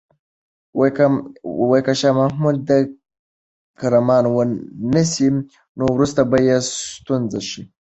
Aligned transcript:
که 1.85 1.93
شاه 1.99 2.15
محمود 2.19 2.59
کرمان 3.79 4.25
ونه 4.35 4.55
نیسي، 4.93 5.27
نو 5.77 5.83
وروسته 5.95 6.21
به 6.29 6.37
یې 6.47 6.57
ستونزه 6.73 7.41
شي. 7.49 7.61